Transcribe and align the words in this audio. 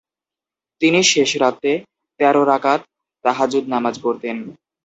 তিনি 0.81 0.99
শেষ 1.03 1.29
রাতে 1.37 1.71
তের 2.19 2.35
রাকআত 2.47 2.81
তাহাজ্জুদ 3.25 3.65
নামায 3.67 3.95
পড়তেন। 4.03 4.37